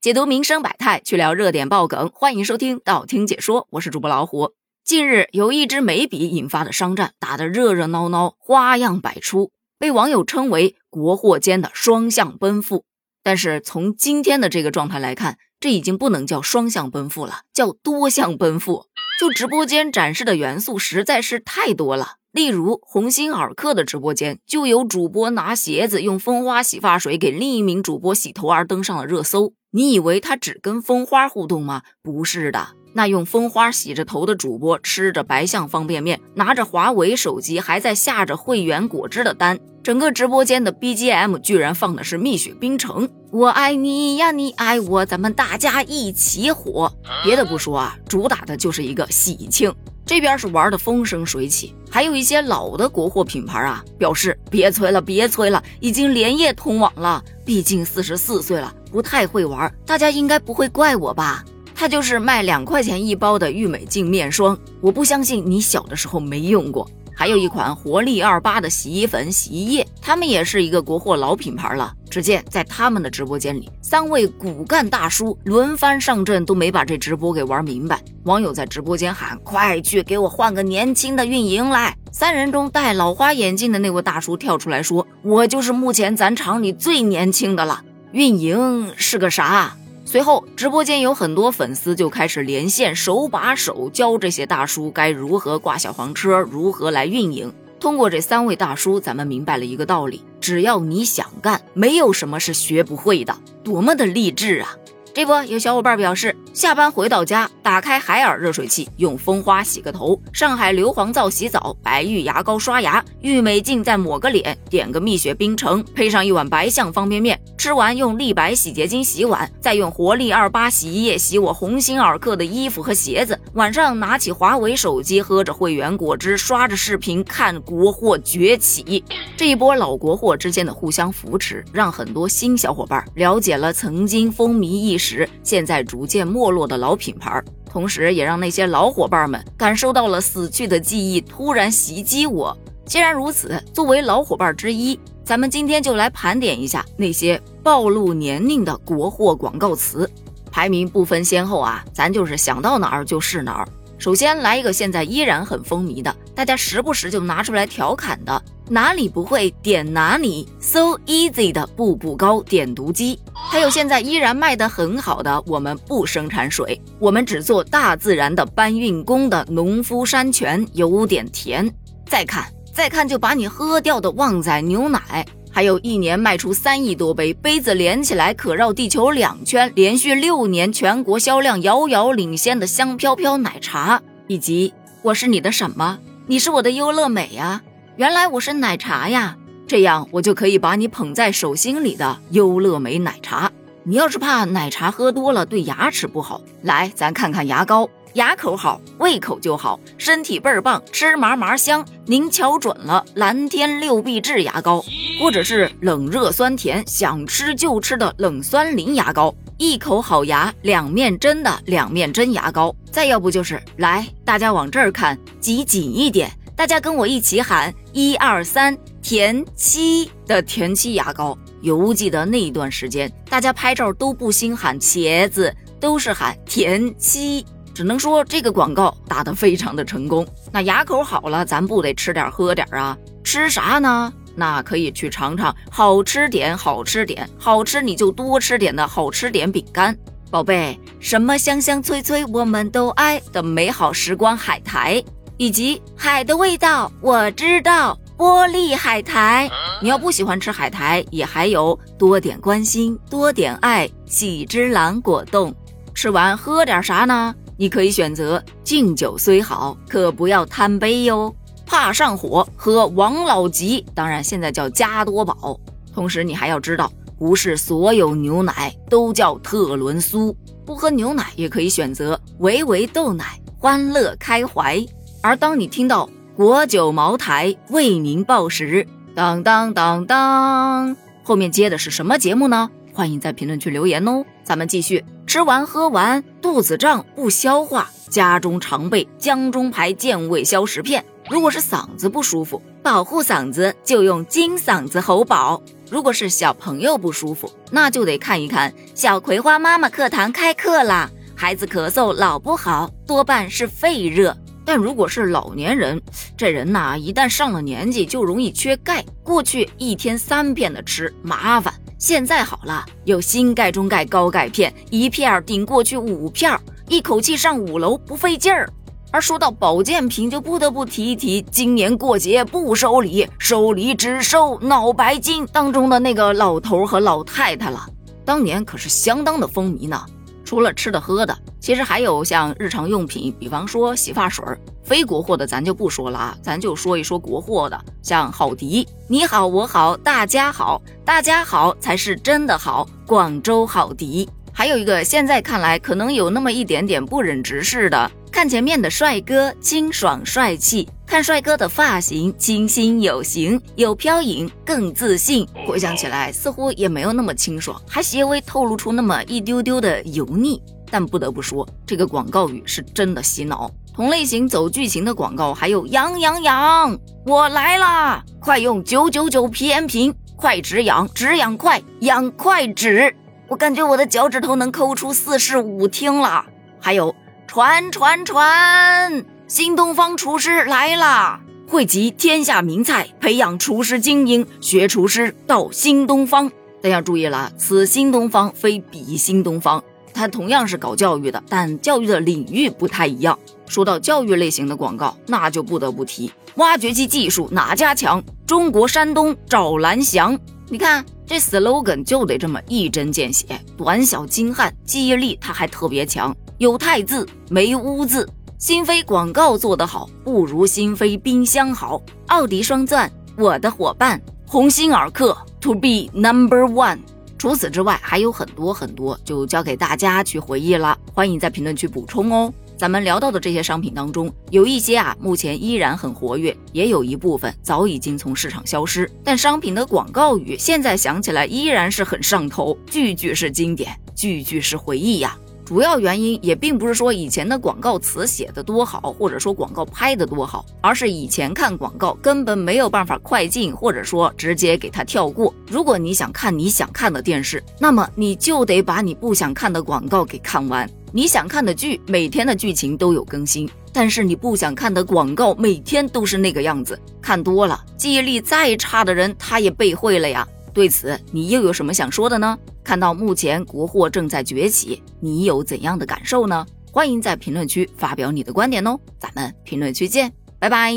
[0.00, 4.52] 解读民生百态，去聊热点爆梗，欢迎收听道听解说，我是主播老虎。
[4.84, 12.84] 近日由一支眉笔引发的商战打得热热闹闹，花样百出，被网友称为国货间的双向奔赴。
[13.24, 18.86] 但是从今天的这个状态来看，这已经不能叫双向奔赴了，叫多项奔赴。
[19.18, 22.16] 就直播间展示的元素实在是太多了。
[22.32, 29.54] 例如鸿星尔克的直播间，就有主播拿鞋子用蜂花洗发水给另一名主播洗头而登上了热搜。
[29.70, 31.82] 你以为他只跟蜂花互动吗？
[32.02, 39.58] 不是的，那用蜂花洗着头的主播吃着白象方便面，拿着华为手机，还在下着汇源果汁的单。
[39.82, 46.90] 整个直播间的 BGM 居然放的是蜜雪冰城，我爱你呀，你爱我，咱们大家一起火。
[47.22, 49.70] 别的不说啊，主打的就是一个喜庆。
[50.06, 57.22] 这边是玩的风生水起，还有一些老的国货品牌啊，表示别催了，别催了，已经连夜通网了。
[57.44, 61.44] 毕竟四十四岁了，不太会玩，大家应该不会怪我吧？
[61.78, 66.88] 它就是卖两块钱一包的郁美净面霜，我不相信你小的时候没用过。
[67.14, 71.92] 还有一款活力二八的洗衣粉、洗衣液，他们也是一个国货老品牌了。
[72.10, 78.00] 只见在他们的直播间里，三位骨干大叔轮番上阵，都没把这直播给玩明白。
[78.24, 89.76] 网友在直播间喊：“快去给我换个年轻的运营来！”三人中戴老花眼镜的那位大叔跳出来说：“我就是目前咱厂里最年轻的了。”运营是个啥？
[90.08, 97.52] 随后，直播间有很多粉丝就开始连线，手把手教这些大叔该如何挂小黄车，如何来运营。
[97.80, 103.36] 通过这三位大叔，咱们明白了一个道理：只要你想干，没有什么是学不会的。
[103.64, 104.76] 多么的励志啊！
[105.16, 123.40] 这不，有小伙伴表示，下班回到家，打开海尔热水器，用蜂花洗个头，上海硫磺皂洗澡，白玉牙膏刷牙，郁美净再抹个脸，点个蜜雪冰城，配上一碗白象方便面，吃完用立白洗洁精洗碗，再用活力二八洗衣液洗我鸿星尔克的衣服和鞋子。
[123.54, 129.02] 晚上拿起华为手机，喝着汇源果汁，刷着视频看国货崛起。
[129.34, 135.05] 这一波老国货之间的互相扶持，让很多新小伙伴了解了曾经风靡一时。
[135.06, 137.40] 时现在逐渐没落的老品牌，
[137.70, 142.56] 同时也让那些老伙伴们感受到了死去的记忆突然袭击我。
[142.84, 150.10] 既然如此，作为老伙伴之一，咱们今天就来盘点一下那些暴露年龄的国货广告词，
[150.50, 153.68] 排名不分先后啊，咱就是想到哪儿就是哪儿。
[153.98, 171.72] 首先来一个现在依然很风靡的，大家时不时就拿出来调侃的，哪里不会点哪里，so easy 的步步高点读机，还有现在依然卖得很好的，我们不生产水，我们只做大自然的搬运工的农夫山泉，有点甜。
[172.06, 175.26] 再看，再看就把你喝掉的旺仔牛奶。
[175.50, 185.98] 还有一年卖出三亿多杯，杯子连起来可绕地球两圈，连续六年全国销量遥遥领先的香飘飘奶茶，以及我是你的什么？
[186.28, 187.62] 你是我的优乐美呀！
[187.94, 189.36] 原来我是奶茶呀！
[189.64, 193.48] 这样我就可以把你捧在手心里的优乐美奶茶。
[193.84, 197.88] 你要是怕奶茶喝多了对牙齿不好，来咱看看牙膏。
[198.14, 201.86] 牙口好，胃口就好，身体倍儿棒，吃嘛嘛香。
[202.06, 204.84] 您瞧准了，蓝天六必治牙膏，
[205.20, 212.74] 或者是冷热酸甜，想吃就吃的冷酸灵牙膏，一口好牙，两面针的两面针牙膏。
[212.90, 221.36] 再要不就是来，大家往这儿看，挤紧一点，大家跟我一起喊一二三，田七的田七牙膏。
[221.62, 227.44] 犹记得那一段时间，大家拍照都不兴喊茄子，都是喊田七。
[227.74, 230.26] 只能说这个广告打得非常的成功。
[230.52, 232.96] 那牙口好了，咱不得吃点喝点啊？
[233.24, 234.12] 吃啥呢？
[234.36, 239.96] 那可以去尝尝好吃点，好吃点，好吃你就多吃点的好吃点饼干。
[240.30, 245.02] 宝贝，什么香香脆脆我们都爱的美好时光海苔，
[245.36, 249.48] 以及海的味道我知道，玻璃海苔。
[249.80, 255.54] 你要不喜欢吃海苔，也还有多点关心，多点爱，喜之郎果冻。
[255.94, 257.34] 吃完喝点啥呢？
[257.56, 261.34] 你可以选择敬酒虽好，可不要贪杯哟，
[261.66, 262.48] 怕上火。
[262.56, 265.60] 喝王老吉，当然现在叫加多宝。
[265.92, 270.34] 同时，你还要知道，不是所有牛奶都叫特仑苏。
[270.64, 274.84] 不喝牛奶也可以选择维维豆奶，欢乐开怀。
[275.22, 282.70] 而当你听到国酒茅台为您报时，当当当当，后面接的是什么节目呢？
[282.92, 285.04] 欢迎在评论区留言哦，咱们继续。
[285.26, 291.04] 吃完喝完肚子胀不消化，家中常备姜中牌健胃消食片。
[291.28, 295.60] 如果是嗓子不舒服，保护嗓子就用金嗓子喉宝。
[295.90, 301.10] 如果是小朋友不舒服，那就得看一看小葵花妈妈课堂开课啦。
[301.34, 304.36] 孩子咳嗽老不好，多半是肺热。
[304.64, 306.00] 但如果是老年人，
[306.36, 309.04] 这人呐，一旦上了年纪就容易缺钙。
[309.22, 316.58] 过去一天三片的吃麻烦，现在好了，有新钙中钙高钙片，一片顶过去五片，
[316.88, 318.68] 一口气上五楼不费劲儿。
[319.10, 327.88] 而说到保健品，就不得不提一提今年过节不收礼，收礼只收脑白金当中的那个老头和老太太了。
[328.24, 330.04] 当年可是相当的风靡呢。
[330.44, 334.44] 除了吃的喝的，其实还有像日常用品，比方说洗发水，
[334.84, 344.28] 非国货的咱就不说了啊，咱就说一说国货的，像好迪，你好我好大家好，大家好才是真的好，广州好迪。
[344.52, 348.08] 还有一个现在看来可能有那么一点点不忍直视的。
[348.36, 355.48] 看前面的帅哥清爽帅气，看帅哥的发型清新有型，有飘影更自信。
[355.66, 360.62] 回想起来似乎也没有那么清爽，还些微透露出那么一丢丢的油腻。
[360.90, 363.70] 但不得不说，这个广告语是真的洗脑。
[363.94, 368.22] 同类型走剧情的广告还有养养养，我来啦！
[368.38, 373.16] 快用九九九皮炎平，快止痒，止痒快，痒快止。
[373.48, 376.44] 我感觉我的脚趾头能抠出四室五厅了。
[376.78, 377.16] 还有。
[377.56, 379.24] 传传传！
[379.48, 381.40] 新东方厨师来啦！
[381.66, 386.52] 汇集天下名菜，培养厨师精英，学厨师到新东方。
[386.82, 389.82] 大家注意了，此新东方非彼新东方，
[390.12, 393.38] 它同样是搞教育的，但教育的领域不太一样。
[393.66, 398.22] 说到教育类型的广告，那就不得不提挖掘机技术哪家强？
[398.46, 400.38] 中国山东赵兰祥。
[400.68, 403.46] 你看这 slogan 就得这么一针见血，
[403.78, 406.36] 短小精悍，记忆力它还特别强。
[406.58, 408.26] 有太字没污字，
[408.56, 412.00] 新飞广告做得好，不如新飞冰箱好。
[412.28, 416.98] 奥迪双钻，我的伙伴，鸿星尔克，to be number one。
[417.36, 420.96] 除此之外还有很多很多，就交给大家去回忆了。
[421.12, 422.50] 欢迎在评论区补充哦。
[422.78, 429.10] 咱们聊到的这些商品当中，有一些啊，目前依然很活跃，也有一部分早已经从市场消失。
[429.22, 435.36] 但商品的广告语现在想起来依然是很上头，句句是经典，句句是回忆呀。
[435.66, 445.52] 主要原因也并不是说以前的广告词写的多好，或者说广告拍的多好，而是以前看广告根本没有办法快进，或者说直接给它跳过。
[445.68, 450.88] 如果你想看你想看的电视，那么你就得把你不想看的广告给看完。
[451.12, 460.46] 你想看的剧，每天的剧情都有更新，但是你不想看的广告每天都是那个样子，看多了，记忆力再差的人他也背会了呀。
[460.72, 462.56] 对此，你又有什么想说的呢？
[462.86, 466.64] 看到目前国货正在崛起，你有怎样的感受呢？
[466.92, 470.94] 欢迎在评论区发表你的观点哦，咱们评论区见，拜拜。